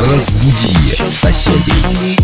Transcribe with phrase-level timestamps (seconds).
[0.00, 2.16] Разбуди соседей.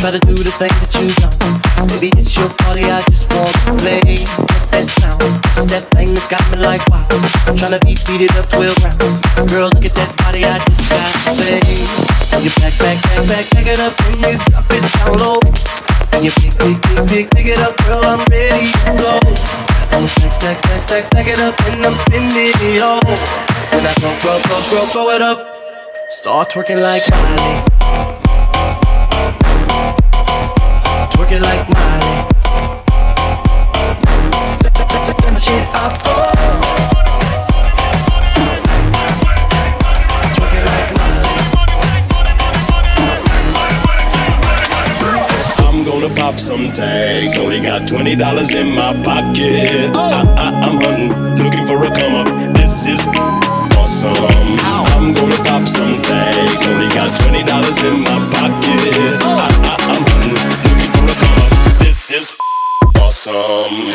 [0.00, 1.90] Try to do the thing that you don't.
[1.92, 4.00] Maybe it's your party, I just want to play.
[4.48, 5.20] What's that sound?
[5.20, 7.04] It's that thing that's got me like wow.
[7.46, 9.20] I'm trying to beat, beat it up 12 rounds.
[9.52, 11.60] Girl, look at that body, I just got to say.
[12.40, 15.38] You back, back, back, back, back it up when you drop it down low.
[16.16, 19.20] And you pick, pick, pick, pick, pick it up, girl, I'm ready to go.
[19.92, 23.04] I'm stack, stack, stack, stack, stack it up, and I'm spinning it all.
[23.04, 25.53] When I go, go, go, go, throw it up.
[26.07, 27.63] Start twerking like Miley.
[31.09, 32.27] Twerking like Miley.
[35.19, 35.99] Turn my shit up.
[36.05, 36.31] Oh.
[40.35, 41.33] Twerking like Miley.
[45.57, 47.39] I'm gonna pop some tags.
[47.39, 49.89] Only got twenty dollars in my pocket.
[49.95, 49.99] Oh.
[49.99, 52.53] I, I, I'm hunting, looking for a come up.
[52.53, 53.07] This is
[53.85, 54.15] awesome.
[54.97, 56.67] I'm gonna pop some tags.
[56.67, 58.81] Only got twenty dollars in my pocket.
[59.21, 60.01] I, I, I'm
[60.33, 61.79] looking for a up.
[61.79, 62.35] This is
[62.97, 63.85] awesome.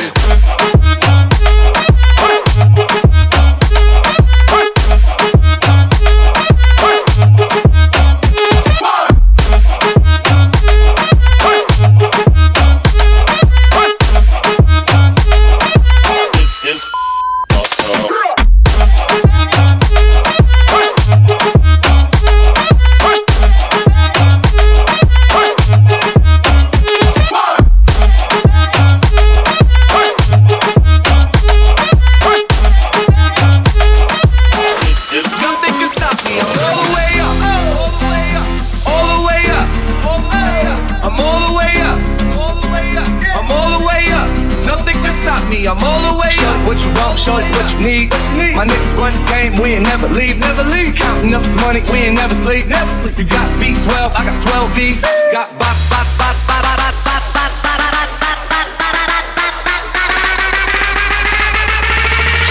[49.00, 50.94] Run the game, we ain't never leave, never leave.
[50.94, 53.16] Counting up some money, we ain't never sleep, never sleep.
[53.18, 55.00] You got V12, I got 12 V's.
[55.32, 59.08] Got bop, bop, bop, bop, bop, bop, bop, bop, bop, bop, bop, bop, bop,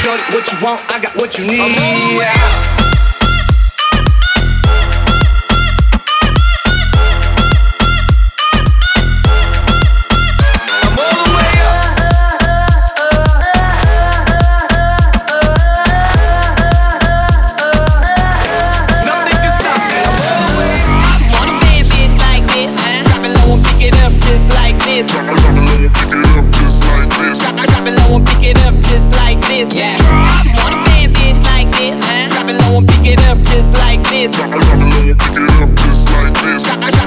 [0.01, 2.88] Shorty, what you want, I got what you need.
[23.81, 25.05] It up just like this.
[25.05, 27.39] Drop it low and pick it up just like this.
[27.39, 29.73] Drop, it low and pick it up just like this.
[29.73, 29.95] Yeah.
[30.63, 31.99] Want a bad bitch like this?
[32.33, 34.31] Drop it low and pick it up just like this.
[34.35, 34.71] Drop, drop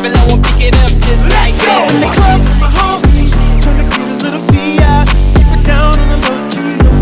[0.05, 2.17] it low and pick it up just like In the this.
[2.17, 5.05] club with my homies, tryna get a little VI.
[5.37, 6.97] Keep it down on the low key, low.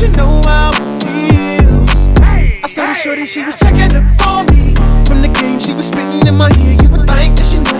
[0.00, 1.90] You know how it feels.
[2.64, 4.74] I saw the shorty, she was checking up for me.
[5.06, 6.74] From the game, she was spitting in my ear.
[6.82, 7.79] You would think that she knew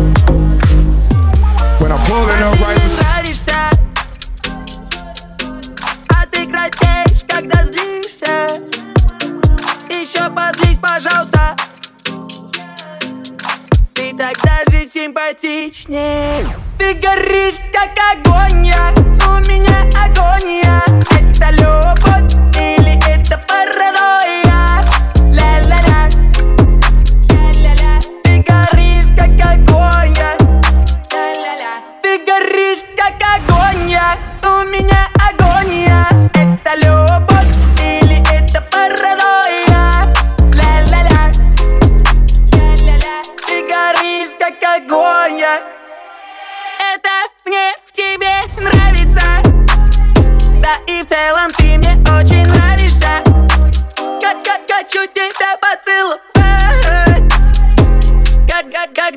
[15.41, 16.45] Симпатичнее
[16.77, 18.93] Ты горишь, как огонь, я
[19.27, 20.60] У меня агония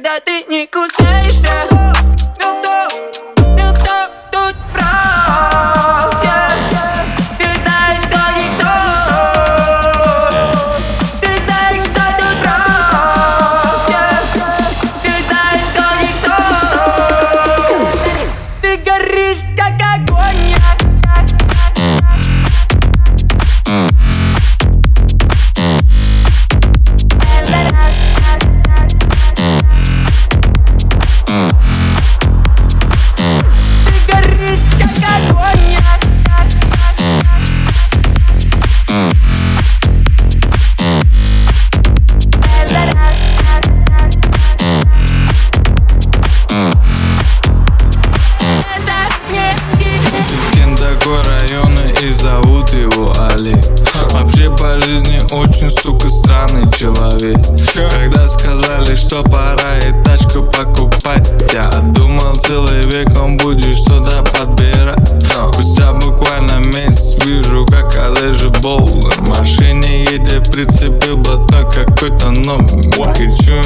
[0.04, 2.13] когда ты не кусаешься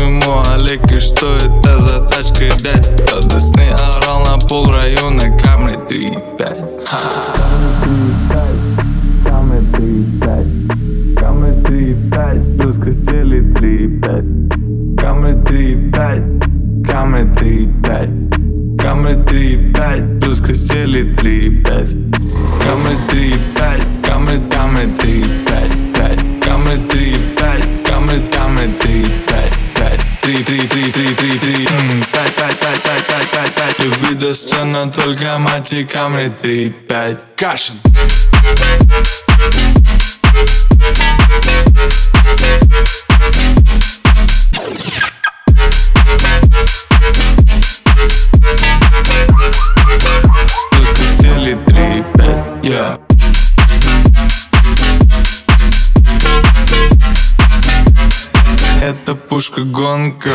[0.09, 3.05] ему, Олег, и что это за тачка, дядь?
[3.07, 6.68] Тот Дисней орал на пол района Камри 3-5
[35.71, 37.75] внутри камеры 3-5 Кашин
[52.63, 52.99] Yeah.
[58.83, 60.35] Это пушка гонка.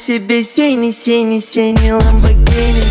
[0.00, 2.84] Себе синий, синий, синий ламборгини.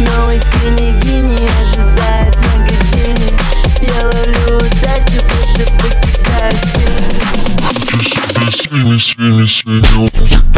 [0.00, 3.30] Новый синий гений ожидает в магазине
[3.82, 7.12] Я ловлю удачу, больше покидаю стены
[8.50, 10.53] Синий, синий, синий ламборгини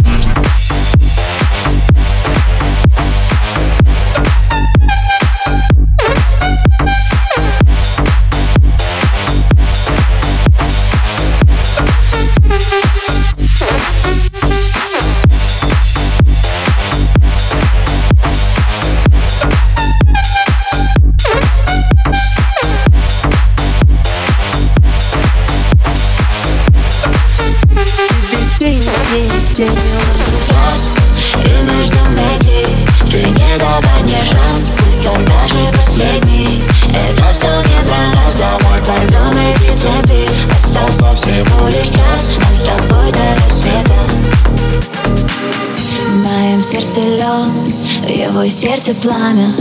[48.67, 49.53] сердце пламя.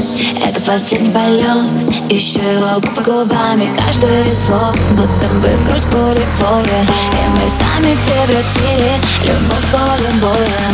[0.43, 3.69] Это последний полет Еще его губы губами.
[3.77, 10.71] Каждое слово Будто бы в грудь пулевое И мы сами превратили Любовь в поле боя.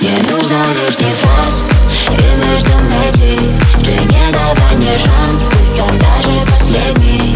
[0.00, 0.56] Мне нужно
[0.86, 1.64] лишний фраз
[2.06, 3.38] И нужно найти
[3.84, 5.44] Ты не давай мне шанс.
[5.50, 5.76] Пусть
[6.66, 7.35] wasted.